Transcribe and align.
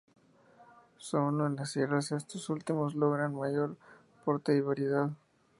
Solo 0.97 1.45
en 1.45 1.55
las 1.57 1.73
sierras 1.73 2.11
estos 2.11 2.49
últimos 2.49 2.95
logran 2.95 3.35
mayor 3.35 3.77
porte 4.25 4.55
y 4.57 4.59
variedad. 4.61 5.11